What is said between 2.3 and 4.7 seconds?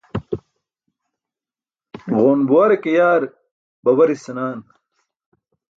buware ke yaar babaris senaan.